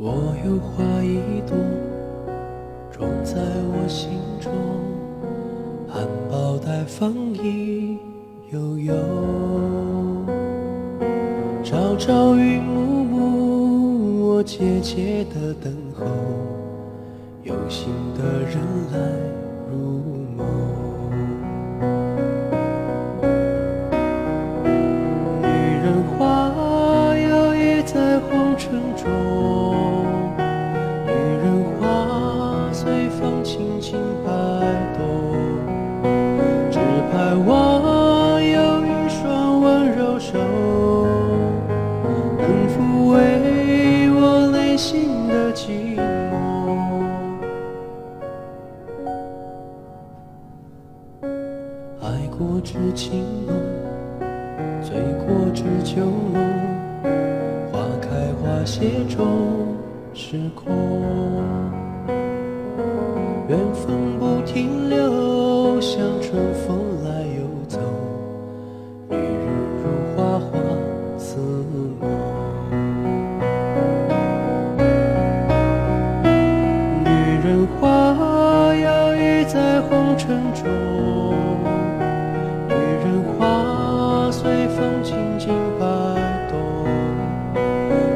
[0.00, 1.56] 我有花一朵，
[2.88, 4.52] 种在我心中，
[6.88, 7.98] 风影
[8.50, 8.94] 悠悠。
[11.62, 16.06] 朝朝与暮暮，我切切的等候，
[17.44, 18.56] 有心的人
[18.90, 18.98] 来
[19.70, 20.00] 入
[20.34, 20.67] 梦。
[42.78, 46.30] 抚慰我内心的寂寞。
[52.00, 52.06] 爱
[52.38, 53.52] 过知情浓。
[54.80, 56.40] 醉过知酒浓，
[57.72, 59.76] 花开花谢终
[60.14, 60.72] 是空。
[63.48, 64.17] 缘分
[79.82, 80.64] 红尘中。
[82.68, 85.84] 女人花随风轻轻摆
[86.48, 86.58] 动，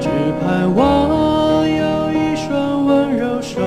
[0.00, 0.08] 只
[0.40, 3.60] 盼望有一双温柔手，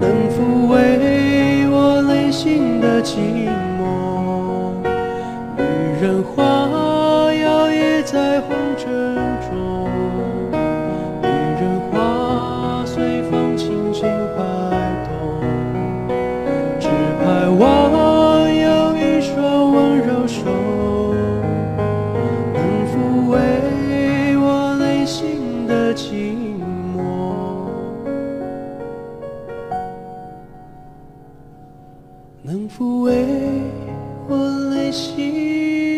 [0.00, 4.72] 能抚慰我内心的寂寞。
[5.56, 5.62] 女
[6.00, 8.40] 人花摇曳在
[32.68, 33.12] 抚慰
[34.28, 34.36] 我
[34.70, 35.97] 内心。